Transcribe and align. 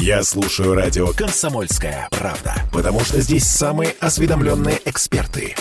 Я 0.00 0.24
слушаю 0.24 0.74
радио 0.74 1.12
«Комсомольская 1.12 2.08
правда», 2.10 2.54
потому 2.72 3.00
что 3.00 3.20
здесь 3.20 3.44
самые 3.44 3.94
осведомленные 4.00 4.80
эксперты. 4.84 5.54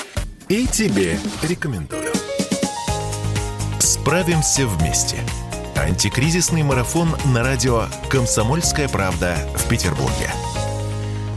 И 0.49 0.65
тебе 0.65 1.19
рекомендую. 1.43 2.11
Справимся 3.79 4.65
вместе. 4.65 5.17
Антикризисный 5.75 6.63
марафон 6.63 7.09
на 7.33 7.43
радио 7.43 7.85
«Комсомольская 8.09 8.89
правда» 8.89 9.37
в 9.55 9.69
Петербурге. 9.69 10.31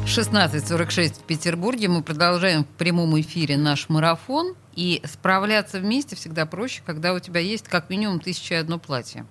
16.46 0.06 1.14
в 1.14 1.22
Петербурге. 1.24 1.88
Мы 1.88 2.02
продолжаем 2.02 2.64
в 2.64 2.68
прямом 2.78 3.20
эфире 3.20 3.56
наш 3.58 3.88
марафон. 3.88 4.54
И 4.74 5.02
справляться 5.10 5.80
вместе 5.80 6.16
всегда 6.16 6.44
проще, 6.44 6.82
когда 6.84 7.14
у 7.14 7.18
тебя 7.18 7.40
есть 7.40 7.66
как 7.66 7.88
минимум 7.88 8.20
тысяча 8.20 8.60
одно 8.60 8.78
платье. 8.78 9.24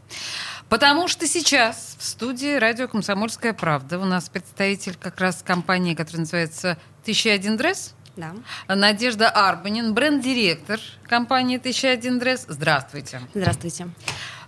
Потому 0.70 1.08
что 1.08 1.28
сейчас 1.28 1.96
в 2.00 2.04
студии 2.04 2.58
радио 2.58 2.88
«Комсомольская 2.88 3.54
правда» 3.54 4.00
у 4.00 4.06
нас 4.06 4.30
представитель 4.30 4.96
как 5.00 5.20
раз 5.20 5.44
компании, 5.46 5.94
которая 5.94 6.22
называется 6.22 6.78
«Тысяча 7.04 7.34
один 7.34 7.56
дресс». 7.56 7.94
Да. 8.16 8.34
Надежда 8.68 9.30
Арбанин, 9.30 9.94
бренд-директор 9.94 10.80
компании 11.04 11.58
«Тысяча 11.58 11.92
один 11.92 12.18
дресс». 12.18 12.46
Здравствуйте. 12.48 13.22
Здравствуйте. 13.34 13.90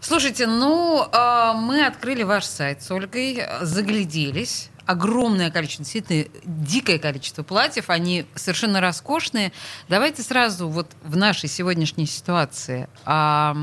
Слушайте, 0.01 0.47
ну, 0.47 1.03
э, 1.03 1.53
мы 1.55 1.85
открыли 1.85 2.23
ваш 2.23 2.45
сайт 2.45 2.81
с 2.81 2.89
Ольгой, 2.91 3.43
загляделись 3.61 4.69
огромное 4.87 5.51
количество, 5.51 5.83
действительно 5.83 6.25
дикое 6.45 6.97
количество 6.97 7.43
платьев, 7.43 7.89
они 7.89 8.25
совершенно 8.35 8.79
роскошные. 8.79 9.51
Давайте 9.89 10.23
сразу 10.23 10.69
вот 10.69 10.87
в 11.03 11.17
нашей 11.17 11.49
сегодняшней 11.49 12.05
ситуации 12.05 12.87
а, 13.05 13.55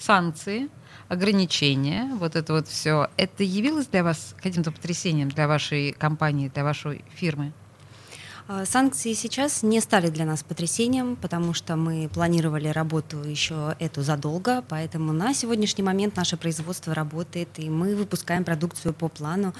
санкции, 0.00 0.70
ограничения, 1.12 2.08
вот 2.14 2.36
это 2.36 2.54
вот 2.54 2.68
все, 2.68 3.10
это 3.18 3.42
явилось 3.42 3.86
для 3.86 4.02
вас 4.02 4.34
каким-то 4.42 4.72
потрясением 4.72 5.28
для 5.28 5.46
вашей 5.46 5.92
компании, 5.92 6.48
для 6.48 6.64
вашей 6.64 7.04
фирмы? 7.14 7.52
А, 8.48 8.64
санкции 8.64 9.12
сейчас 9.12 9.62
не 9.62 9.80
стали 9.80 10.08
для 10.08 10.24
нас 10.24 10.42
потрясением, 10.42 11.16
потому 11.16 11.54
что 11.54 11.76
мы 11.76 12.08
планировали 12.12 12.68
работу 12.68 13.22
еще 13.22 13.76
эту 13.78 14.02
задолго, 14.02 14.64
поэтому 14.68 15.12
на 15.12 15.32
сегодняшний 15.34 15.84
момент 15.84 16.16
наше 16.16 16.36
производство 16.36 16.94
работает, 16.94 17.48
и 17.56 17.70
мы 17.70 17.94
выпускаем 17.94 18.44
продукцию 18.44 18.94
по 18.94 19.08
плану. 19.08 19.54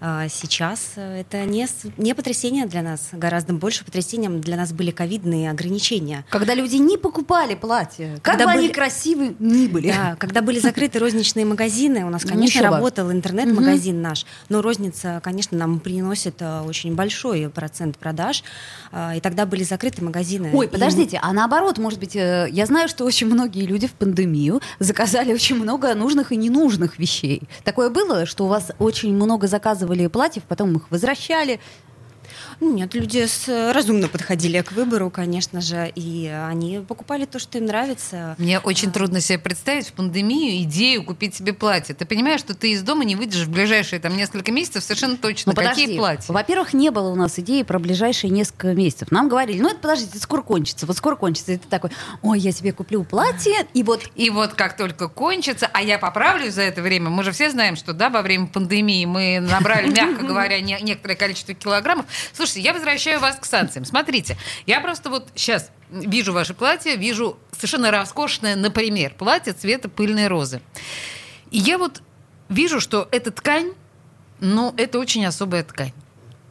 А, 0.00 0.28
сейчас 0.28 0.92
э, 0.96 1.20
это 1.20 1.44
не, 1.44 1.66
не 1.96 2.14
потрясение 2.14 2.66
для 2.66 2.82
нас, 2.82 3.10
гораздо 3.12 3.54
больше 3.54 3.84
потрясением 3.84 4.40
для 4.40 4.56
нас 4.56 4.72
были 4.72 4.90
ковидные 4.90 5.50
ограничения. 5.50 6.26
Когда 6.28 6.54
люди 6.54 6.76
не 6.76 6.98
покупали 6.98 7.54
платья, 7.54 8.14
как 8.14 8.34
когда 8.34 8.46
бы 8.46 8.52
были... 8.52 8.64
они 8.64 8.74
красивы 8.74 9.36
ни 9.38 9.66
были. 9.66 9.92
Да, 9.92 10.16
когда 10.18 10.42
были 10.42 10.58
закрыты 10.58 10.98
розничные 10.98 11.46
магазины, 11.46 12.04
у 12.04 12.10
нас, 12.10 12.22
конечно, 12.22 12.58
Ничего. 12.58 12.74
работал 12.74 13.12
интернет-магазин 13.12 13.96
угу. 13.96 14.02
наш, 14.02 14.26
но 14.48 14.60
розница, 14.60 15.20
конечно, 15.22 15.56
нам 15.56 15.78
приносит 15.80 16.42
э, 16.42 16.60
очень 16.62 16.94
большой 16.94 17.48
процент 17.48 17.96
продаж, 17.96 18.23
а, 18.92 19.16
и 19.16 19.20
тогда 19.20 19.46
были 19.46 19.64
закрыты 19.64 20.02
магазины. 20.04 20.50
Ой, 20.54 20.68
подождите, 20.68 21.16
и... 21.16 21.20
а 21.22 21.32
наоборот, 21.32 21.78
может 21.78 21.98
быть, 21.98 22.16
э, 22.16 22.48
я 22.50 22.66
знаю, 22.66 22.88
что 22.88 23.04
очень 23.04 23.26
многие 23.26 23.66
люди 23.66 23.86
в 23.86 23.92
пандемию 23.92 24.60
заказали 24.78 25.32
очень 25.32 25.56
много 25.56 25.94
нужных 25.94 26.32
и 26.32 26.36
ненужных 26.36 26.98
вещей. 26.98 27.42
Такое 27.64 27.90
было, 27.90 28.26
что 28.26 28.44
у 28.44 28.48
вас 28.48 28.70
очень 28.78 29.14
много 29.14 29.46
заказывали 29.46 30.06
платьев, 30.06 30.44
потом 30.44 30.76
их 30.76 30.90
возвращали. 30.90 31.60
Нет, 32.60 32.94
люди 32.94 33.26
с, 33.26 33.72
разумно 33.72 34.08
подходили 34.08 34.60
к 34.60 34.72
выбору, 34.72 35.10
конечно 35.10 35.60
же, 35.60 35.90
и 35.94 36.26
они 36.26 36.80
покупали 36.86 37.24
то, 37.24 37.38
что 37.38 37.58
им 37.58 37.66
нравится. 37.66 38.34
Мне 38.38 38.58
очень 38.58 38.88
а... 38.88 38.92
трудно 38.92 39.20
себе 39.20 39.38
представить 39.38 39.88
в 39.88 39.92
пандемию 39.92 40.62
идею 40.64 41.04
купить 41.04 41.34
себе 41.34 41.52
платье. 41.52 41.94
Ты 41.94 42.04
понимаешь, 42.04 42.40
что 42.40 42.54
ты 42.54 42.72
из 42.72 42.82
дома 42.82 43.04
не 43.04 43.16
выйдешь 43.16 43.44
в 43.44 43.50
ближайшие 43.50 44.00
там 44.00 44.16
несколько 44.16 44.52
месяцев 44.52 44.84
совершенно 44.84 45.16
точно. 45.16 45.52
Ну, 45.52 45.56
Какие 45.56 45.86
подожди. 45.86 45.98
платья? 45.98 46.32
Во-первых, 46.32 46.74
не 46.74 46.90
было 46.90 47.10
у 47.10 47.14
нас 47.14 47.38
идеи 47.38 47.62
про 47.62 47.78
ближайшие 47.78 48.30
несколько 48.30 48.68
месяцев. 48.74 49.10
Нам 49.10 49.28
говорили, 49.28 49.60
ну 49.60 49.68
это 49.68 49.78
подождите, 49.78 50.10
это 50.12 50.20
скоро 50.20 50.42
кончится, 50.42 50.86
вот 50.86 50.96
скоро 50.96 51.16
кончится. 51.16 51.52
И 51.52 51.56
ты 51.56 51.68
такой, 51.68 51.90
ой, 52.22 52.38
я 52.38 52.52
себе 52.52 52.72
куплю 52.72 53.04
платье, 53.04 53.66
и 53.74 53.82
вот... 53.82 54.02
И 54.14 54.30
вот 54.30 54.54
как 54.54 54.76
только 54.76 55.08
кончится, 55.08 55.68
а 55.72 55.82
я 55.82 55.98
поправлюсь 55.98 56.54
за 56.54 56.62
это 56.62 56.82
время, 56.82 57.10
мы 57.10 57.24
же 57.24 57.32
все 57.32 57.50
знаем, 57.50 57.76
что 57.76 57.92
да, 57.92 58.10
во 58.10 58.22
время 58.22 58.46
пандемии 58.46 59.04
мы 59.04 59.40
набрали, 59.40 59.88
мягко 59.88 60.24
говоря, 60.26 60.60
некоторое 60.60 61.16
количество 61.16 61.54
килограммов. 61.54 62.06
Слушайте, 62.44 62.60
я 62.60 62.74
возвращаю 62.74 63.20
вас 63.20 63.36
к 63.36 63.46
санкциям. 63.46 63.86
Смотрите, 63.86 64.36
я 64.66 64.82
просто 64.82 65.08
вот 65.08 65.28
сейчас 65.34 65.70
вижу 65.88 66.34
ваше 66.34 66.52
платье, 66.52 66.94
вижу 66.94 67.38
совершенно 67.52 67.90
роскошное, 67.90 68.54
например, 68.54 69.14
платье 69.14 69.54
цвета 69.54 69.88
пыльной 69.88 70.26
розы. 70.28 70.60
И 71.50 71.56
я 71.56 71.78
вот 71.78 72.02
вижу, 72.50 72.80
что 72.80 73.08
эта 73.12 73.30
ткань, 73.30 73.72
ну, 74.40 74.74
это 74.76 74.98
очень 74.98 75.24
особая 75.24 75.64
ткань. 75.64 75.94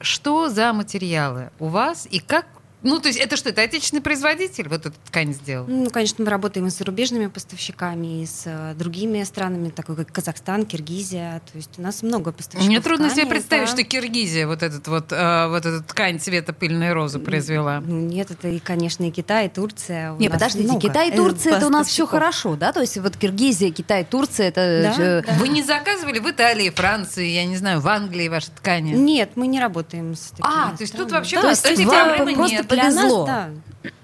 Что 0.02 0.50
за 0.50 0.74
материалы 0.74 1.52
у 1.60 1.68
вас 1.68 2.08
и 2.10 2.18
как 2.18 2.48
ну, 2.84 3.00
то 3.00 3.08
есть 3.08 3.20
это 3.20 3.38
что, 3.38 3.50
это 3.50 3.62
отечественный 3.62 4.02
производитель 4.02 4.68
вот 4.68 4.86
эту 4.86 4.96
ткань 5.06 5.34
сделал? 5.34 5.66
Ну, 5.68 5.90
конечно, 5.90 6.24
мы 6.24 6.30
работаем 6.30 6.68
и 6.68 6.70
с 6.70 6.78
зарубежными 6.78 7.28
поставщиками, 7.28 8.24
и 8.24 8.26
с 8.26 8.44
э, 8.46 8.74
другими 8.76 9.24
странами, 9.24 9.70
такой 9.70 9.96
как 9.96 10.12
Казахстан, 10.12 10.66
Киргизия. 10.66 11.42
То 11.52 11.58
есть 11.58 11.72
у 11.78 11.82
нас 11.82 12.04
много 12.04 12.34
поставщиков 12.34 12.68
Мне 12.68 12.82
трудно 12.82 13.08
ткани, 13.08 13.22
себе 13.22 13.30
представить, 13.30 13.68
да. 13.68 13.72
что 13.72 13.84
Киргизия 13.84 14.48
вот, 14.48 14.64
этот 14.64 14.86
вот, 14.90 15.12
э, 15.12 15.48
вот 15.48 15.66
эту 15.66 15.82
ткань 15.84 16.20
цвета 16.20 16.52
пыльной 16.52 16.92
розы 16.92 17.20
произвела. 17.20 17.80
Ну, 17.80 18.02
нет, 18.02 18.32
это, 18.32 18.50
и, 18.50 18.60
конечно, 18.60 19.08
и 19.08 19.12
Китай, 19.12 19.46
и 19.46 19.50
Турция. 19.50 20.16
Нет, 20.18 20.32
подождите, 20.32 20.66
много 20.68 20.82
Китай 20.82 21.10
и 21.10 21.16
Турция, 21.16 21.58
это 21.58 21.68
у 21.68 21.70
нас 21.70 21.88
все 21.88 22.06
хорошо, 22.06 22.58
да? 22.58 22.74
То 22.74 22.82
есть 22.82 22.98
вот 22.98 23.16
Киргизия, 23.16 23.72
Китай, 23.72 24.04
Турция, 24.04 24.50
это... 24.50 24.94
Да, 24.98 25.22
да. 25.22 25.34
Вы 25.40 25.48
не 25.48 25.64
заказывали 25.64 26.20
в 26.20 26.30
Италии, 26.30 26.70
Франции, 26.70 27.28
я 27.28 27.46
не 27.46 27.56
знаю, 27.56 27.80
в 27.80 27.88
Англии 27.88 28.28
ваши 28.28 28.52
ткани? 28.52 28.92
Нет, 28.92 29.32
мы 29.36 29.48
не 29.48 29.62
работаем 29.62 30.16
с 30.16 30.32
такими 30.32 30.48
А, 30.48 30.76
то 30.76 30.82
есть 30.82 30.98
тут 30.98 31.12
вообще... 31.12 31.40
То 31.40 31.50
есть 31.50 31.66
вам 31.86 32.34
просто 32.36 32.73
повезло. 32.76 33.26
Да. 33.26 33.50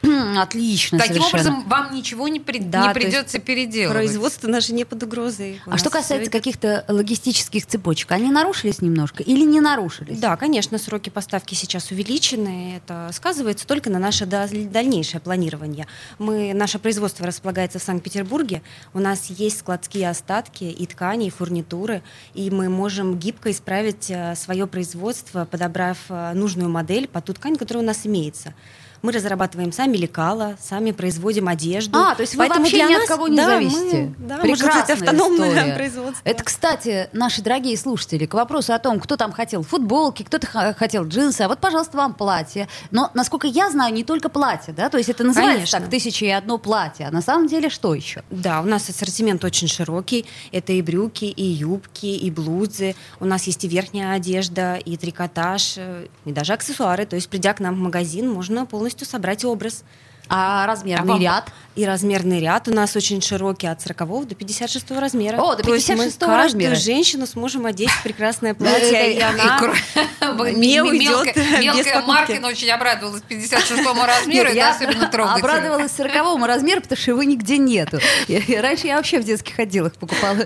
Отлично, 0.38 0.98
Таким 0.98 1.22
совершенно. 1.24 1.56
образом, 1.56 1.70
вам 1.70 1.94
ничего 1.94 2.28
не, 2.28 2.40
при... 2.40 2.60
да, 2.60 2.88
не 2.88 2.94
придется 2.94 3.40
переделывать. 3.40 3.98
Производство 3.98 4.48
наше 4.48 4.74
не 4.74 4.86
под 4.86 5.04
угрозой. 5.04 5.62
У 5.66 5.72
а 5.72 5.78
что 5.78 5.90
касается 5.90 6.32
каких-то 6.32 6.86
логистических 6.88 7.66
цепочек, 7.66 8.12
они 8.12 8.32
нарушились 8.32 8.82
немножко 8.82 9.24
или 9.24 9.44
не 9.44 9.62
нарушились? 9.62 10.20
Да, 10.20 10.36
конечно, 10.36 10.78
сроки 10.78 11.10
поставки 11.10 11.54
сейчас 11.54 11.92
увеличены. 11.92 12.78
Это 12.78 13.10
сказывается 13.14 13.68
только 13.68 13.90
на 13.90 14.00
наше 14.00 14.26
дальнейшее 14.26 15.22
планирование. 15.22 15.88
Мы, 16.18 16.54
наше 16.54 16.80
производство 16.80 17.26
располагается 17.26 17.80
в 17.80 17.84
Санкт-Петербурге. 17.84 18.62
У 18.94 19.00
нас 19.00 19.28
есть 19.30 19.60
складские 19.60 20.10
остатки 20.10 20.64
и 20.64 20.86
ткани, 20.86 21.28
и 21.28 21.30
фурнитуры, 21.30 22.02
и 22.34 22.50
мы 22.50 22.70
можем 22.70 23.18
гибко 23.18 23.52
исправить 23.52 24.10
э, 24.10 24.36
свое 24.36 24.68
производство, 24.68 25.46
подобрав 25.46 25.98
э, 26.10 26.34
нужную 26.34 26.70
модель 26.70 27.08
под 27.08 27.26
ту 27.26 27.34
ткань, 27.34 27.56
которая 27.56 27.84
у 27.84 27.88
нас 27.88 28.06
имеется. 28.06 28.54
Мы 29.02 29.12
разрабатываем 29.12 29.72
сами 29.72 29.98
лекала, 29.98 30.58
сами 30.62 30.92
производим 30.92 31.48
одежду. 31.48 31.98
А, 31.98 32.16
то 32.16 32.22
есть 32.22 32.36
вы 32.36 32.40
Поэтому 32.40 32.62
вообще 32.62 32.84
ни 32.84 32.94
от 32.94 33.08
кого 33.08 33.28
не 33.28 33.38
да, 33.38 33.46
зависите. 33.46 34.14
Мы, 34.18 34.28
да, 34.28 34.38
Прекрасная 34.38 34.96
автономное 34.96 35.50
история. 35.50 35.76
производство. 35.76 36.22
Это, 36.24 36.44
кстати, 36.44 37.10
наши 37.14 37.42
дорогие 37.42 37.78
слушатели, 37.78 38.26
к 38.26 38.34
вопросу 38.34 38.74
о 38.74 38.80
том, 38.80 39.00
кто 39.00 39.18
там 39.18 39.32
хотел 39.32 39.64
футболки, 39.64 40.24
кто-то 40.24 40.48
хотел 40.78 41.06
джинсы, 41.08 41.42
а 41.42 41.48
вот, 41.48 41.60
пожалуйста, 41.60 41.98
вам 41.98 42.14
платье. 42.14 42.68
Но, 42.92 43.10
насколько 43.14 43.48
я 43.48 43.70
знаю, 43.70 43.94
не 43.94 44.04
только 44.04 44.30
платье, 44.30 44.74
да? 44.74 44.90
То 44.90 44.98
есть 44.98 45.10
это 45.10 45.24
называется 45.24 45.56
Конечно. 45.56 45.80
так 45.80 45.90
«тысяча 45.90 46.26
и 46.26 46.30
одно 46.30 46.58
платье», 46.58 47.08
а 47.08 47.12
на 47.12 47.22
самом 47.22 47.48
деле 47.48 47.70
что 47.70 47.94
еще? 47.94 48.24
Да, 48.30 48.62
у 48.62 48.66
нас 48.66 48.90
ассортимент 48.90 49.44
очень 49.44 49.68
широкий. 49.68 50.26
Это 50.52 50.74
и 50.74 50.82
брюки, 50.82 51.26
и 51.26 51.44
юбки, 51.44 52.06
и 52.08 52.32
блузы. 52.32 52.96
У 53.20 53.26
нас 53.26 53.44
есть 53.48 53.64
и 53.64 53.68
верхняя 53.68 54.16
одежда, 54.16 54.76
и 54.76 54.98
трикотаж, 54.98 55.76
э, 55.78 56.08
и 56.26 56.32
даже 56.32 56.54
аксессуары. 56.54 57.06
То 57.06 57.16
есть, 57.16 57.30
придя 57.30 57.54
к 57.54 57.60
нам 57.60 57.76
в 57.76 57.80
магазин, 57.80 58.30
можно 58.30 58.66
полностью 58.66 58.89
полностью 58.90 59.08
собрать 59.08 59.46
образ. 59.46 59.84
А 60.30 60.68
размерный 60.68 61.16
а 61.16 61.20
ряд? 61.20 61.52
И 61.76 61.86
размерный 61.86 62.42
ряд 62.42 62.68
у 62.68 62.74
нас 62.74 62.96
очень 62.96 63.22
широкий, 63.22 63.66
от 63.66 63.82
40 63.82 64.28
до 64.28 64.36
56 64.36 64.92
размера. 64.92 65.38
О, 65.38 65.56
до 65.56 65.64
56 65.64 66.22
размера. 66.24 66.42
каждую 66.42 66.76
женщину 66.76 67.26
сможем 67.26 67.66
одеть 67.66 67.90
в 67.90 68.04
прекрасное 68.04 68.54
платье, 68.56 69.14
и 69.14 69.20
она 69.20 69.62
не 70.52 70.82
уйдет 70.82 71.36
Мелкая 71.36 72.02
Маркина 72.02 72.48
очень 72.50 72.70
обрадовалась 72.70 73.22
56 73.22 73.82
размеру, 74.06 74.50
это 74.50 74.70
особенно 74.72 75.08
трогательно. 75.08 75.54
обрадовалась 75.54 75.92
40 75.96 76.46
размеру, 76.46 76.82
потому 76.82 77.00
что 77.00 77.12
его 77.12 77.24
нигде 77.24 77.58
нету. 77.58 78.00
Раньше 78.28 78.88
я 78.88 78.98
вообще 78.98 79.20
в 79.20 79.24
детских 79.24 79.58
отделах 79.58 79.94
покупала. 79.94 80.38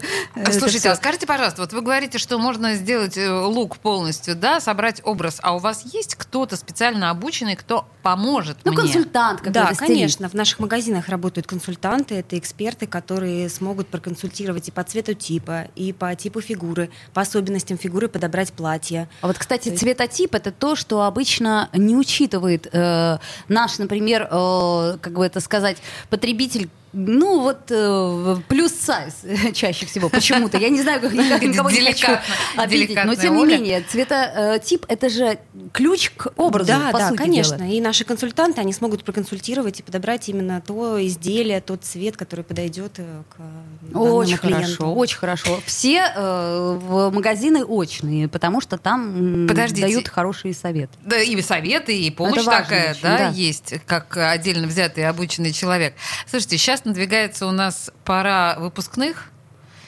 Слушайте, 0.51 0.89
а 0.91 0.95
скажите, 0.95 1.25
пожалуйста, 1.25 1.61
вот 1.61 1.73
вы 1.73 1.81
говорите, 1.81 2.19
что 2.19 2.37
можно 2.37 2.75
сделать 2.75 3.17
э, 3.17 3.29
лук 3.29 3.77
полностью, 3.77 4.35
да, 4.35 4.59
собрать 4.59 5.01
образ, 5.03 5.39
а 5.41 5.55
у 5.55 5.57
вас 5.57 5.83
есть 5.93 6.15
кто-то 6.15 6.57
специально 6.57 7.09
обученный, 7.09 7.55
кто 7.55 7.87
поможет 8.03 8.57
ну, 8.63 8.71
мне? 8.71 8.81
Ну, 8.81 8.83
консультант 8.85 9.39
какой-то 9.39 9.59
да, 9.59 9.72
конечно. 9.77 10.29
В 10.29 10.33
наших 10.33 10.59
магазинах 10.59 11.09
работают 11.09 11.47
консультанты, 11.47 12.15
это 12.15 12.37
эксперты, 12.37 12.87
которые 12.87 13.49
смогут 13.49 13.87
проконсультировать 13.87 14.67
и 14.67 14.71
по 14.71 14.83
цвету 14.83 15.13
типа, 15.13 15.67
и 15.75 15.93
по 15.93 16.15
типу 16.15 16.41
фигуры, 16.41 16.89
по 17.13 17.21
особенностям 17.21 17.77
фигуры 17.77 18.07
подобрать 18.07 18.53
платье. 18.53 19.09
А 19.21 19.27
вот, 19.27 19.37
кстати, 19.37 19.69
есть... 19.69 19.79
цветотип 19.79 20.35
это 20.35 20.51
то, 20.51 20.75
что 20.75 21.03
обычно 21.03 21.69
не 21.73 21.95
учитывает 21.95 22.67
э, 22.71 23.17
наш, 23.47 23.77
например, 23.77 24.27
э, 24.29 24.97
как 25.01 25.13
бы 25.13 25.25
это 25.25 25.39
сказать, 25.39 25.77
потребитель 26.09 26.69
ну 26.93 27.41
вот 27.41 27.71
э, 27.71 28.35
плюс 28.47 28.71
сайз 28.71 29.25
чаще 29.53 29.87
всего 29.87 30.09
почему-то. 30.09 30.59
Я 30.59 30.69
не 30.69 30.81
знаю, 30.81 31.01
как 31.01 31.11
никого 31.11 31.71
не 31.71 31.81
хочу 31.81 32.07
обидеть, 32.55 32.97
но 33.03 33.15
тем 33.15 33.35
не 33.35 33.45
менее, 33.45 33.81
цветотип 33.81 34.85
э, 34.87 34.93
это 34.93 35.09
же 35.09 35.39
ключ 35.71 36.11
к 36.11 36.31
образу, 36.37 36.67
Да, 36.67 36.91
да, 36.91 37.11
конечно. 37.15 37.63
И 37.69 37.81
наши 37.81 38.05
консультанты, 38.05 38.61
они 38.61 38.73
смогут 38.73 39.03
проконсультировать 39.03 39.79
и 39.79 39.83
подобрать 39.83 40.29
именно 40.29 40.61
то 40.61 41.03
изделие, 41.05 41.61
тот 41.61 41.83
цвет, 41.83 42.15
который 42.15 42.45
подойдет 42.45 42.93
э, 42.97 43.23
к 43.29 43.97
Очень 43.97 44.37
хорошо, 44.37 44.93
очень 44.93 45.17
хорошо. 45.17 45.59
Все 45.65 46.11
в 46.15 47.09
магазины 47.11 47.63
очные, 47.63 48.27
потому 48.27 48.61
что 48.61 48.77
там 48.77 49.47
дают 49.47 50.07
хорошие 50.07 50.53
советы. 50.53 50.93
Да, 51.01 51.19
и 51.19 51.41
советы, 51.41 51.97
и 51.97 52.11
помощь 52.11 52.43
такая, 52.43 52.95
да, 53.01 53.29
есть, 53.29 53.73
как 53.87 54.15
отдельно 54.17 54.67
взятый 54.67 55.07
обученный 55.07 55.51
человек. 55.51 55.95
Слушайте, 56.27 56.57
сейчас 56.57 56.82
надвигается 56.85 57.47
у 57.47 57.51
нас 57.51 57.91
пора 58.05 58.55
выпускных. 58.59 59.29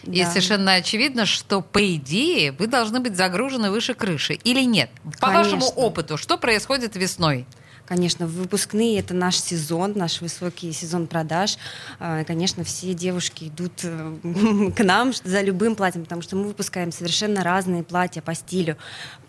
Да. 0.04 0.14
И 0.14 0.24
совершенно 0.26 0.74
очевидно, 0.74 1.26
что 1.26 1.62
по 1.62 1.96
идее 1.96 2.52
вы 2.52 2.68
должны 2.68 3.00
быть 3.00 3.16
загружены 3.16 3.72
выше 3.72 3.96
крыши. 3.96 4.34
Или 4.34 4.64
нет? 4.64 4.92
По 5.20 5.28
Конечно. 5.28 5.56
вашему 5.58 5.66
опыту, 5.72 6.18
что 6.18 6.38
происходит 6.38 6.96
весной? 6.96 7.48
Конечно, 7.86 8.26
выпускные— 8.26 9.00
это 9.00 9.14
наш 9.14 9.38
сезон, 9.38 9.94
наш 9.96 10.20
высокий 10.22 10.72
сезон 10.72 11.06
продаж. 11.06 11.58
А, 12.00 12.24
конечно, 12.24 12.64
все 12.64 12.96
девушки 12.96 13.46
идут 13.46 13.74
э, 13.84 14.72
к 14.76 14.84
нам 14.84 15.14
за 15.24 15.42
любым 15.42 15.76
платьем, 15.76 16.04
потому 16.04 16.24
что 16.24 16.36
мы 16.36 16.46
выпускаем 16.46 16.92
совершенно 16.92 17.44
разные 17.44 17.84
платья 17.84 18.22
по 18.22 18.34
стилю, 18.34 18.76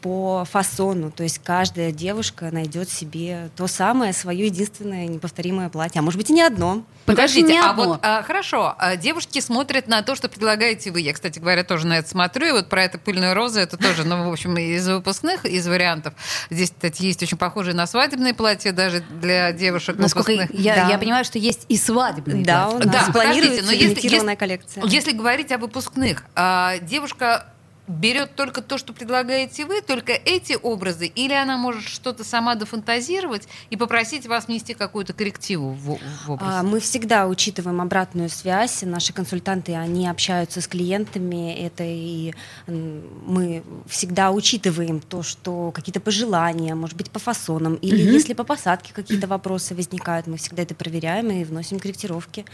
по 0.01 0.47
фасону. 0.51 1.11
То 1.11 1.23
есть 1.23 1.41
каждая 1.41 1.93
девушка 1.93 2.51
найдет 2.51 2.89
себе 2.89 3.51
то 3.57 3.67
самое, 3.67 4.15
свое 4.15 4.47
единственное 4.47 5.07
неповторимое 5.07 5.69
платье. 5.69 5.99
А 5.99 6.03
может 6.03 6.19
быть 6.19 6.31
и 6.31 6.33
не 6.33 6.43
одно. 6.43 6.83
Подождите, 7.05 7.61
а 7.61 7.73
вот 7.73 8.01
а, 8.03 8.23
хорошо, 8.23 8.75
а, 8.79 8.97
девушки 8.97 9.41
смотрят 9.41 9.87
на 9.87 10.03
то, 10.03 10.17
что 10.17 10.29
предлагаете 10.29 10.91
вы. 10.91 11.03
Я, 11.03 11.13
кстати 11.13 11.39
говоря, 11.39 11.63
тоже 11.63 11.87
на 11.87 11.99
это 11.99 12.09
смотрю. 12.09 12.47
И 12.49 12.53
вот 12.53 12.69
про 12.69 12.83
это 12.83 12.99
пыльную 12.99 13.35
розу, 13.35 13.61
это 13.61 13.77
тоже, 13.77 14.05
ну, 14.05 14.29
в 14.29 14.33
общем, 14.33 14.57
из 14.57 14.89
выпускных, 14.89 15.45
из 15.45 15.69
вариантов. 15.69 16.15
Здесь, 16.51 16.71
кстати, 16.71 17.03
есть 17.03 17.23
очень 17.23 17.37
похожие 17.37 17.75
на 17.75 17.87
свадебные 17.87 18.35
платья 18.35 18.46
платье 18.47 18.71
даже 18.71 19.03
для 19.21 19.51
девушек 19.51 19.97
Насколько 19.99 20.49
я, 20.53 20.77
да. 20.77 20.89
я 20.89 20.99
понимаю, 20.99 21.25
что 21.25 21.37
есть 21.37 21.65
и 21.69 21.77
свадебные 21.77 22.45
да, 22.45 22.67
платья. 22.67 22.89
У 22.89 22.93
нас 22.93 23.07
да, 23.07 23.13
планируется 23.13 23.65
но 23.65 23.73
если, 23.73 24.09
если, 24.09 24.35
коллекция. 24.37 24.85
Если 24.85 25.11
говорить 25.11 25.51
о 25.51 25.59
выпускных, 25.59 26.23
а, 26.37 26.79
девушка 26.79 27.47
берет 27.89 28.35
только 28.35 28.63
то, 28.63 28.79
что 28.79 28.93
предлагаете 28.93 29.65
вы, 29.65 29.81
только 29.81 30.13
эти 30.13 30.57
образы, 30.61 31.07
или 31.07 31.33
она 31.33 31.57
может 31.57 31.85
что-то 31.85 32.25
сама 32.25 32.55
дофантазировать 32.55 33.49
и 33.71 33.77
попросить 33.77 34.27
вас 34.27 34.49
внести 34.49 34.75
какую-то 34.75 35.13
коррективу 35.13 35.71
в, 35.71 35.99
в 36.27 36.31
образ? 36.31 36.49
А, 36.51 36.63
мы 36.63 36.81
всегда 36.81 37.27
учитываем 37.27 37.81
обратную 37.81 38.29
связь. 38.29 38.83
Наши 38.83 39.13
консультанты, 39.13 39.75
они 39.75 40.09
общаются 40.09 40.61
с 40.61 40.69
клиентами. 40.69 41.55
Это 41.55 41.85
и 41.85 42.35
мы 42.67 43.63
всегда 43.89 44.31
учитываем 44.31 45.01
то, 45.01 45.23
что 45.23 45.71
какие-то 45.73 46.01
пожелания, 46.01 46.75
может 46.75 46.97
быть, 46.97 47.11
по 47.11 47.19
фасонам, 47.19 47.75
или 47.77 48.03
угу. 48.03 48.13
если 48.13 48.35
по 48.35 48.45
посадке 48.45 48.93
какие-то 48.93 49.27
вопросы 49.27 49.75
возникают, 49.75 50.27
мы 50.27 50.37
всегда 50.37 50.63
это 50.63 50.75
проверяем 50.75 51.31
и 51.31 51.45
вносим 51.45 51.79
корректировки. 51.79 52.45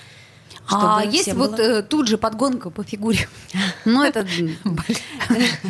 А 0.70 1.02
есть 1.04 1.32
вот 1.34 1.58
э, 1.58 1.82
тут 1.82 2.08
же 2.08 2.19
подгонка 2.19 2.70
по 2.70 2.82
фигуре. 2.82 3.28
Ну, 3.84 4.02
это 4.02 4.25
ну, 4.64 4.76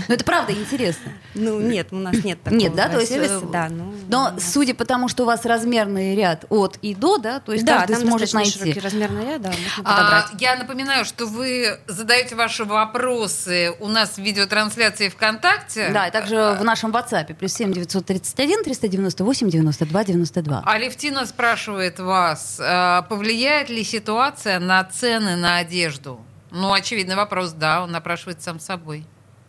это 0.08 0.25
правда 0.25 0.52
интересно. 0.52 1.12
Ну, 1.34 1.61
нет, 1.61 1.88
у 1.93 1.96
нас 1.96 2.14
нет 2.25 2.43
такого 2.43 2.61
Нет, 2.61 2.75
да, 2.75 2.88
то 2.88 3.00
есть... 3.00 3.12
Э, 3.12 3.40
да, 3.50 3.69
ну, 3.70 3.94
но 4.08 4.34
судя 4.38 4.75
по 4.75 4.84
тому, 4.84 5.08
что 5.08 5.23
у 5.23 5.26
вас 5.26 5.44
размерный 5.46 6.14
ряд 6.14 6.44
от 6.50 6.76
и 6.82 6.94
до, 6.94 7.19
да, 7.19 7.40
то 7.40 7.52
есть 7.52 7.67
каждый 7.67 7.96
сможет 7.96 8.32
найти. 8.34 8.79
размерный 8.79 9.25
ряд, 9.25 9.43
да, 9.43 9.52
а, 9.84 10.26
Я 10.38 10.56
напоминаю, 10.56 11.05
что 11.05 11.26
вы 11.26 11.79
задаете 11.87 12.34
ваши 12.34 12.64
вопросы 12.64 13.75
у 13.81 13.88
нас 13.88 14.11
в 14.11 14.19
видеотрансляции 14.19 15.08
ВКонтакте. 15.08 15.90
Да, 15.93 16.08
и 16.08 16.11
также 16.11 16.56
в 16.61 16.64
нашем 16.64 16.90
WhatsApp, 16.90 17.34
плюс 17.34 17.52
7 17.55 17.73
931 17.73 18.64
398 18.64 19.49
92 19.49 20.05
92. 20.05 20.62
Алевтина 20.67 21.26
спрашивает 21.26 21.99
вас, 21.99 22.58
а, 22.61 23.02
повлияет 23.02 23.70
ли 23.70 23.84
ситуация 23.84 24.58
на 24.61 24.72
цены 24.85 25.37
на 25.37 25.57
одежду? 25.59 26.21
Ну, 26.51 26.73
очевидный 26.73 27.17
вопрос, 27.17 27.53
да, 27.53 27.83
он 27.83 27.91
напрашивает 27.91 28.43
сам 28.43 28.61
собой. 28.61 29.07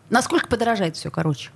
Насколько 0.10 0.48
подорожает 0.48 0.96
все, 0.96 1.12
короче? 1.12 1.52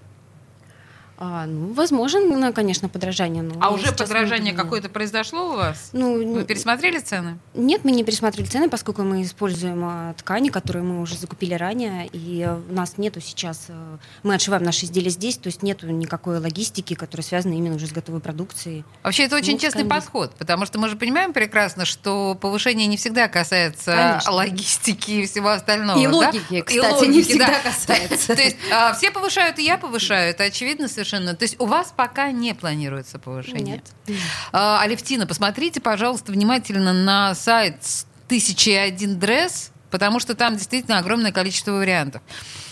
А, 1.19 1.47
ну, 1.47 1.73
возможно, 1.73 2.53
конечно, 2.53 2.89
подражание. 2.89 3.41
Но 3.41 3.55
а 3.59 3.71
уже 3.71 3.91
подражание 3.91 4.53
какое-то 4.53 4.87
произошло 4.87 5.53
у 5.53 5.55
вас? 5.55 5.89
Ну, 5.91 6.33
Вы 6.33 6.43
пересмотрели 6.43 6.99
цены? 6.99 7.39
Нет, 7.55 7.83
мы 7.83 7.91
не 7.91 8.03
пересмотрели 8.03 8.45
цены, 8.45 8.69
поскольку 8.69 9.01
мы 9.01 9.23
используем 9.23 9.83
а, 9.83 10.13
ткани, 10.13 10.49
которые 10.49 10.83
мы 10.83 11.01
уже 11.01 11.17
закупили 11.17 11.55
ранее, 11.55 12.07
и 12.13 12.47
у 12.47 12.73
нас 12.73 12.97
нету 12.97 13.19
сейчас, 13.19 13.65
а, 13.69 13.97
мы 14.21 14.35
отшиваем 14.35 14.63
наши 14.63 14.85
изделия 14.85 15.09
здесь, 15.09 15.37
то 15.37 15.47
есть 15.47 15.63
нету 15.63 15.87
никакой 15.87 16.37
логистики, 16.37 16.93
которая 16.93 17.23
связана 17.23 17.53
именно 17.53 17.75
уже 17.75 17.87
с 17.87 17.91
готовой 17.91 18.21
продукцией. 18.21 18.85
Вообще 19.01 19.23
это 19.23 19.37
очень 19.37 19.53
ну, 19.53 19.59
честный 19.59 19.87
конечно. 19.87 20.01
подход, 20.01 20.35
потому 20.37 20.67
что 20.67 20.77
мы 20.77 20.87
же 20.87 20.97
понимаем 20.97 21.33
прекрасно, 21.33 21.85
что 21.85 22.37
повышение 22.39 22.85
не 22.85 22.97
всегда 22.97 23.27
касается 23.27 23.95
конечно. 23.95 24.31
логистики 24.33 25.11
и 25.11 25.25
всего 25.25 25.49
остального. 25.49 25.99
И 25.99 26.05
да? 26.05 26.13
логики, 26.13 26.61
кстати, 26.61 26.77
и 26.77 26.79
логики, 26.79 27.09
не 27.09 27.23
всегда 27.23 27.47
да. 27.47 27.59
касается. 27.71 28.35
То 28.35 28.41
есть 28.43 28.57
а, 28.71 28.93
все 28.93 29.09
повышают, 29.09 29.57
и 29.57 29.63
я 29.63 29.79
повышаю, 29.79 30.29
это 30.29 30.43
очевидно 30.43 30.87
совершенно 30.87 31.06
совершенно. 31.07 31.35
То 31.35 31.43
есть 31.43 31.59
у 31.59 31.65
вас 31.65 31.93
пока 31.95 32.31
не 32.31 32.53
планируется 32.53 33.19
повышение? 33.19 33.81
Нет. 34.07 34.17
А, 34.51 34.81
Алевтина, 34.81 35.25
посмотрите, 35.25 35.79
пожалуйста, 35.81 36.31
внимательно 36.31 36.93
на 36.93 37.33
сайт 37.35 37.77
1001 38.27 39.19
дресс, 39.19 39.71
потому 39.89 40.19
что 40.19 40.35
там 40.35 40.55
действительно 40.55 40.97
огромное 40.99 41.31
количество 41.31 41.71
вариантов. 41.71 42.21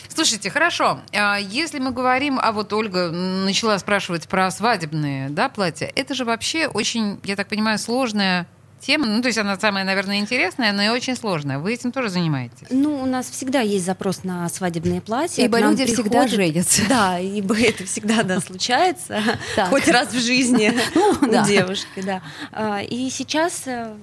Слушайте, 0.10 0.50
хорошо. 0.50 1.02
А, 1.14 1.38
если 1.38 1.80
мы 1.80 1.92
говорим, 1.92 2.40
а 2.42 2.52
вот 2.52 2.72
Ольга 2.74 3.12
начала 3.12 3.78
спрашивать 3.80 4.28
про 4.28 4.52
свадебные 4.52 5.30
да, 5.30 5.50
платья, 5.50 5.92
это 5.96 6.14
же 6.14 6.26
вообще 6.26 6.68
очень, 6.68 7.20
я 7.24 7.36
так 7.36 7.48
понимаю, 7.48 7.80
сложная 7.80 8.48
тема. 8.86 9.08
Ну, 9.08 9.22
то 9.22 9.28
есть 9.28 9.38
она 9.38 9.58
самая, 9.60 9.84
наверное, 9.84 10.20
интересная, 10.20 10.72
но 10.72 10.84
и 10.84 10.90
очень 10.90 11.16
сложная. 11.16 11.60
Вы 11.60 11.74
этим 11.74 11.92
тоже 11.92 12.10
занимаетесь? 12.10 12.68
Ну, 12.70 13.02
у 13.02 13.06
нас 13.06 13.30
всегда 13.30 13.62
есть 13.62 13.86
запрос 13.86 14.24
на 14.24 14.48
свадебные 14.50 15.02
платья. 15.02 15.44
Ибо 15.44 15.60
люди 15.60 15.86
приходят... 15.86 16.06
всегда 16.06 16.28
женятся. 16.28 16.82
Да, 16.88 17.20
ибо 17.20 17.60
это 17.60 17.86
всегда, 17.86 18.24
да, 18.24 18.40
случается. 18.40 19.22
Хоть 19.70 19.88
раз 19.88 20.10
в 20.14 20.20
жизни 20.20 20.74
ну, 20.96 21.18
у 21.22 21.46
девушки, 21.46 22.02
да. 22.06 22.22
А, 22.52 22.82
и 22.82 23.10
сейчас 23.10 23.64
э, 23.66 23.94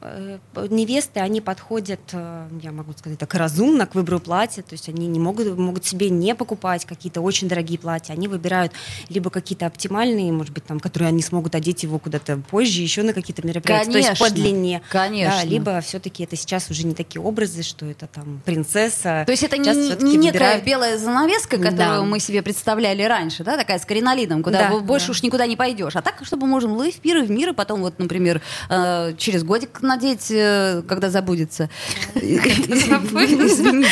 э, 0.00 0.38
невесты, 0.70 1.20
они 1.20 1.40
подходят, 1.40 2.00
э, 2.12 2.48
я 2.62 2.72
могу 2.72 2.92
сказать 2.92 3.18
так, 3.18 3.34
разумно 3.34 3.86
к 3.86 3.94
выбору 3.94 4.20
платья. 4.20 4.62
То 4.62 4.74
есть 4.74 4.88
они 4.88 5.06
не 5.06 5.18
могут, 5.18 5.56
могут 5.56 5.86
себе 5.86 6.10
не 6.10 6.34
покупать 6.34 6.84
какие-то 6.84 7.20
очень 7.20 7.48
дорогие 7.48 7.78
платья. 7.78 8.12
Они 8.12 8.28
выбирают 8.28 8.72
либо 9.08 9.30
какие-то 9.30 9.66
оптимальные, 9.66 10.32
может 10.32 10.52
быть, 10.52 10.64
там, 10.66 10.80
которые 10.80 11.08
они 11.08 11.22
смогут 11.22 11.54
одеть 11.54 11.82
его 11.82 11.98
куда-то 11.98 12.36
позже, 12.50 12.82
еще 12.82 13.02
на 13.02 13.12
какие-то 13.12 13.46
мероприятия. 13.46 13.92
Конечно 13.92 14.17
по 14.18 14.30
длине. 14.30 14.82
Конечно. 14.90 15.38
Да, 15.38 15.44
либо 15.44 15.80
все-таки 15.80 16.24
это 16.24 16.36
сейчас 16.36 16.70
уже 16.70 16.86
не 16.86 16.94
такие 16.94 17.20
образы, 17.22 17.62
что 17.62 17.86
это 17.86 18.06
там 18.06 18.40
принцесса. 18.44 19.24
То 19.26 19.32
есть 19.32 19.42
это 19.42 19.58
не, 19.58 20.02
не 20.02 20.16
некая 20.16 20.60
белая 20.60 20.98
занавеска, 20.98 21.56
которую 21.56 21.76
да. 21.76 22.02
мы 22.02 22.20
себе 22.20 22.42
представляли 22.42 23.02
раньше, 23.02 23.44
да, 23.44 23.56
такая 23.56 23.78
с 23.78 23.84
кринолином, 23.84 24.42
куда 24.42 24.70
да, 24.70 24.78
больше 24.78 25.08
да. 25.08 25.10
уж 25.12 25.22
никуда 25.22 25.46
не 25.46 25.56
пойдешь. 25.56 25.96
А 25.96 26.02
так, 26.02 26.20
чтобы 26.24 26.46
можем 26.46 26.72
лы 26.72 26.90
в 26.90 26.96
пир 26.96 27.18
и 27.18 27.22
в 27.22 27.30
мир, 27.30 27.50
и 27.50 27.52
потом 27.52 27.80
вот, 27.80 27.98
например, 27.98 28.42
э, 28.68 29.14
через 29.16 29.44
годик 29.44 29.82
надеть, 29.82 30.30
э, 30.30 30.82
когда 30.86 31.10
забудется. 31.10 31.70
Извините. 32.14 33.88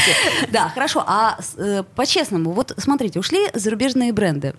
Да, 0.51 0.69
хорошо. 0.71 1.05
А 1.07 1.39
э, 1.57 1.83
по-честному, 1.95 2.53
вот 2.53 2.73
смотрите, 2.77 3.19
ушли 3.19 3.49
зарубежные 3.55 4.13
бренды. 4.13 4.55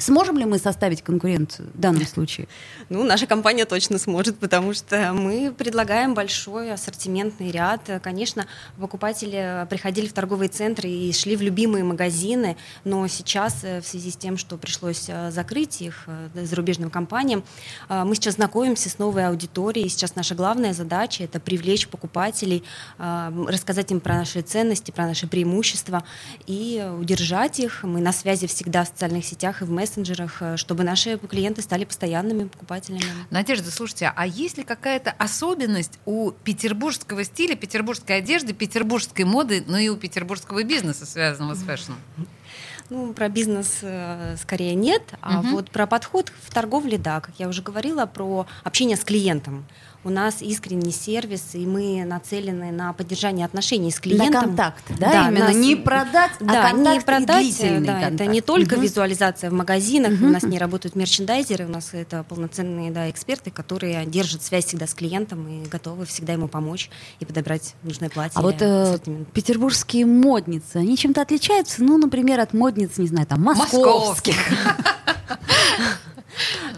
Сможем 0.00 0.38
ли 0.38 0.46
мы 0.46 0.58
составить 0.58 1.02
конкуренцию 1.02 1.68
в 1.74 1.78
данном 1.78 2.06
случае? 2.14 2.48
Ну, 2.88 3.04
наша 3.04 3.26
компания 3.26 3.66
точно 3.66 3.98
сможет, 3.98 4.38
потому 4.38 4.72
что 4.72 5.12
мы 5.12 5.52
предлагаем 5.56 6.14
большой 6.14 6.72
ассортиментный 6.72 7.50
ряд. 7.50 7.82
Конечно, 8.02 8.46
покупатели 8.78 9.66
приходили 9.68 10.06
в 10.08 10.12
торговые 10.12 10.48
центры 10.48 10.88
и 10.88 11.12
шли 11.12 11.36
в 11.36 11.42
любимые 11.42 11.84
магазины, 11.84 12.56
но 12.84 13.06
сейчас 13.08 13.62
э, 13.62 13.80
в 13.80 13.86
связи 13.86 14.10
с 14.10 14.16
тем, 14.16 14.38
что 14.38 14.56
пришлось 14.56 15.04
э, 15.08 15.30
закрыть 15.30 15.82
их 15.82 16.04
э, 16.06 16.44
зарубежным 16.44 16.90
компаниям, 16.90 17.44
мы 17.88 18.14
сейчас 18.14 18.34
знакомимся 18.34 18.88
с 18.88 18.98
новой 18.98 19.26
аудиторией. 19.26 19.88
Сейчас 19.88 20.14
наша 20.14 20.34
главная 20.34 20.72
задача— 20.72 21.24
это 21.24 21.40
привлечь 21.40 21.88
покупателей, 21.88 22.64
рассказать 22.98 23.90
им 23.90 24.00
про 24.00 24.16
наши 24.16 24.40
ценности, 24.42 24.90
про 24.90 25.06
наши 25.06 25.26
преимущества 25.26 26.04
и 26.46 26.88
удержать 26.98 27.58
их. 27.58 27.82
Мы 27.82 28.00
на 28.00 28.12
связи 28.12 28.46
всегда 28.46 28.84
в 28.84 28.88
социальных 28.88 29.24
сетях 29.24 29.62
и 29.62 29.64
в 29.64 29.70
мессенджерах 29.70 29.89
мессенджерах, 29.90 30.36
э, 30.40 30.56
чтобы 30.56 30.84
наши 30.84 31.18
клиенты 31.18 31.62
стали 31.62 31.84
постоянными 31.84 32.48
покупателями. 32.48 33.02
Надежда, 33.30 33.70
слушайте, 33.70 34.12
а 34.14 34.26
есть 34.26 34.58
ли 34.58 34.64
какая-то 34.64 35.10
особенность 35.18 35.98
у 36.06 36.30
петербургского 36.30 37.24
стиля, 37.24 37.56
петербургской 37.56 38.18
одежды, 38.18 38.52
петербургской 38.52 39.24
моды, 39.24 39.64
но 39.66 39.78
и 39.78 39.88
у 39.88 39.96
петербургского 39.96 40.62
бизнеса, 40.64 41.06
связанного 41.06 41.54
с 41.54 41.62
фэшном? 41.62 41.98
Ну, 42.90 43.12
про 43.12 43.28
бизнес 43.28 43.78
э, 43.82 44.36
скорее 44.42 44.74
нет, 44.74 45.02
а 45.20 45.40
угу. 45.40 45.48
вот 45.50 45.70
про 45.70 45.86
подход 45.86 46.32
в 46.42 46.52
торговле, 46.52 46.98
да, 46.98 47.20
как 47.20 47.34
я 47.38 47.48
уже 47.48 47.62
говорила, 47.62 48.04
про 48.06 48.46
общение 48.64 48.96
с 48.96 49.04
клиентом. 49.04 49.64
у 50.02 50.08
нас 50.08 50.40
искренний 50.40 50.92
сервис, 50.92 51.50
и 51.52 51.66
мы 51.66 52.04
нацелены 52.04 52.72
на 52.72 52.92
поддержание 52.92 53.44
отношений 53.44 53.90
с 53.90 54.00
клиентом. 54.00 54.32
На 54.32 54.40
контакт, 54.40 54.84
да, 54.98 55.12
да 55.12 55.28
именно 55.28 55.48
нас... 55.48 55.56
не 55.56 55.76
продать, 55.76 56.30
а 56.40 56.44
да, 56.44 56.70
контакт 56.70 56.96
не 56.96 57.00
продать, 57.00 57.44
и 57.44 57.50
длительный 57.50 57.86
да, 57.86 57.92
контакт. 58.00 58.14
Это 58.14 58.26
не 58.26 58.40
только 58.40 58.74
угу. 58.74 58.82
визуализация 58.82 59.50
в 59.50 59.52
магазинах, 59.52 60.12
угу. 60.12 60.26
у 60.26 60.30
нас 60.30 60.42
не 60.42 60.58
работают 60.58 60.96
мерчендайзеры, 60.96 61.66
у 61.66 61.68
нас 61.68 61.90
это 61.92 62.24
полноценные 62.24 62.90
да, 62.90 63.10
эксперты, 63.10 63.50
которые 63.50 64.06
держат 64.06 64.42
связь 64.42 64.64
всегда 64.66 64.86
с 64.86 64.94
клиентом 64.94 65.46
и 65.48 65.68
готовы 65.68 66.06
всегда 66.06 66.32
ему 66.32 66.48
помочь 66.48 66.90
и 67.18 67.26
подобрать 67.26 67.74
нужное 67.82 68.08
платье. 68.08 68.38
А 68.38 68.42
вот 68.42 68.56
э, 68.60 68.98
петербургские 69.34 70.06
модницы, 70.06 70.76
они 70.76 70.96
чем-то 70.96 71.20
отличаются, 71.20 71.84
ну, 71.84 71.98
например, 71.98 72.40
от 72.40 72.54
модниц, 72.54 72.79
не 72.80 73.06
знаю, 73.06 73.26
там, 73.26 73.42
московских. 73.42 74.36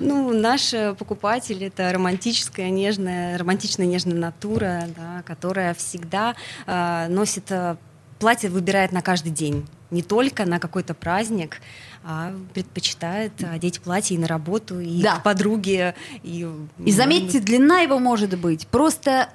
Ну, 0.01 0.33
наш 0.33 0.75
покупатель 0.99 1.63
это 1.63 1.93
романтическая, 1.93 2.71
нежная, 2.71 3.39
романтичная, 3.39 3.87
нежная 3.87 4.17
натура, 4.17 4.89
да, 4.97 5.23
которая 5.25 5.75
всегда 5.75 6.35
э, 6.67 7.07
носит 7.09 7.53
э, 7.53 7.77
платье, 8.19 8.51
выбирает 8.51 8.91
на 8.91 9.03
каждый 9.03 9.31
день, 9.31 9.67
не 9.91 10.03
только 10.03 10.45
на 10.45 10.59
какой-то 10.59 10.95
праздник, 10.95 11.61
а 12.05 12.33
предпочитает 12.55 13.33
одеть 13.43 13.81
платье 13.81 14.17
и 14.17 14.21
на 14.21 14.27
работу, 14.27 14.81
и 14.81 15.03
да. 15.03 15.17
к 15.17 15.23
подруге. 15.23 15.95
И, 16.23 16.49
и 16.85 16.93
заметьте, 16.93 17.41
длина 17.41 17.81
его 17.81 17.99
может 17.99 18.39
быть 18.39 18.67
просто 18.67 19.29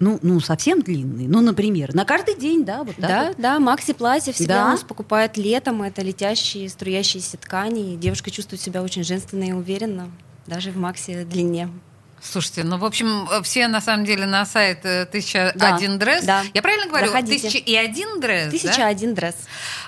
ну, 0.00 0.18
ну, 0.22 0.40
совсем 0.40 0.82
длинный. 0.82 1.26
Ну, 1.26 1.40
например, 1.40 1.94
на 1.94 2.04
каждый 2.04 2.36
день, 2.36 2.64
да, 2.64 2.84
вот 2.84 2.96
так. 2.96 3.08
Да, 3.08 3.28
вот. 3.28 3.36
да, 3.38 3.58
Макси 3.58 3.92
платье 3.92 4.32
всегда 4.32 4.62
да. 4.62 4.66
у 4.66 4.68
нас 4.68 4.82
покупают 4.82 5.36
летом. 5.36 5.82
Это 5.82 6.02
летящие, 6.02 6.68
струящиеся 6.68 7.36
ткани. 7.36 7.94
И 7.94 7.96
девушка 7.96 8.30
чувствует 8.30 8.60
себя 8.60 8.82
очень 8.82 9.02
женственно 9.02 9.44
и 9.44 9.52
уверенно, 9.52 10.10
даже 10.46 10.70
в 10.70 10.76
Макси 10.76 11.24
длине. 11.24 11.68
Слушайте, 12.22 12.64
ну, 12.64 12.78
в 12.78 12.84
общем, 12.84 13.28
все 13.42 13.68
на 13.68 13.80
самом 13.80 14.04
деле 14.04 14.26
на 14.26 14.44
сайт 14.44 14.84
э, 14.84 15.06
«Тысяча 15.06 15.52
да, 15.54 15.78
дресс». 15.78 16.24
Да. 16.24 16.42
Я 16.52 16.62
правильно 16.62 16.86
говорю? 16.86 17.12
«Тысяча 17.26 17.58
и 17.58 17.74
один 17.74 18.20
дресс», 18.20 18.50
«Тысяча 18.50 18.78
да? 18.78 18.86
один 18.88 19.14
дресс». 19.14 19.36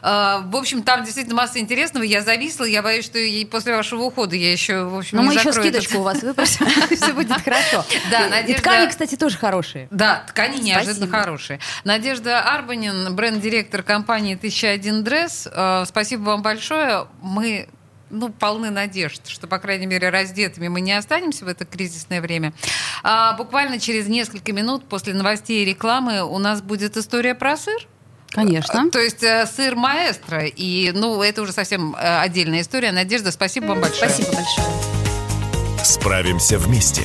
А, 0.03 0.41
в 0.41 0.57
общем, 0.57 0.83
там 0.83 1.05
действительно 1.05 1.37
масса 1.37 1.59
интересного. 1.59 2.05
Я 2.05 2.23
зависла, 2.23 2.65
я 2.65 2.83
боюсь, 2.83 3.05
что 3.05 3.19
и 3.19 3.45
после 3.45 3.75
вашего 3.77 4.03
ухода 4.03 4.37
я 4.37 4.53
еще, 4.53 4.85
в 4.85 4.99
общем, 4.99 5.19
Но 5.19 5.23
мы 5.25 5.35
еще 5.35 5.53
скидочку 5.53 5.99
у 5.99 6.03
вас 6.03 6.23
выпросим, 6.23 6.67
все 6.97 7.13
будет 7.13 7.33
хорошо. 7.43 7.85
Да, 8.11 8.41
И 8.41 8.55
ткани, 8.55 8.89
кстати, 8.89 9.17
тоже 9.17 9.37
хорошие. 9.37 9.89
Да, 9.91 10.25
ткани 10.29 10.61
неожиданно 10.61 11.09
хорошие. 11.09 11.61
Надежда 11.85 12.41
Арбанин, 12.41 13.15
бренд-директор 13.15 13.83
компании 13.83 14.35
«Тысяча 14.35 14.69
один 14.69 15.05
дресс». 15.05 15.49
А, 15.53 15.85
спасибо 15.87 16.23
вам 16.23 16.43
большое. 16.43 17.07
Мы 17.23 17.69
ну, 18.11 18.31
полны 18.31 18.71
надежд, 18.71 19.27
что, 19.27 19.47
по 19.47 19.59
крайней 19.59 19.87
мере, 19.87 20.11
раздетыми 20.11 20.69
мы 20.69 20.81
не 20.81 20.93
останемся 20.93 21.45
в 21.45 21.49
это 21.49 21.65
кризисное 21.65 22.21
время. 22.21 22.53
А 23.03 23.35
буквально 23.35 23.79
через 23.79 24.07
несколько 24.07 24.53
минут 24.53 24.85
после 24.89 25.15
новостей 25.15 25.63
и 25.63 25.65
рекламы 25.65 26.23
у 26.23 26.39
нас 26.39 26.63
будет 26.63 26.97
история 26.97 27.35
про 27.35 27.57
сыр. 27.57 27.87
Конечно. 28.31 28.91
То 28.91 29.01
есть 29.01 29.23
э, 29.23 29.47
сыр 29.47 29.75
маэстро. 29.75 30.45
И, 30.45 30.93
ну, 30.95 31.21
это 31.23 31.43
уже 31.43 31.53
совсем 31.53 31.97
э, 31.97 32.21
отдельная 32.21 32.61
история. 32.61 32.93
Надежда, 32.93 33.33
спасибо 33.33 33.67
вам 33.67 33.81
большое. 33.81 34.09
Спасибо 34.09 34.37
большое. 34.37 34.67
Справимся 35.83 36.59
вместе. 36.59 37.03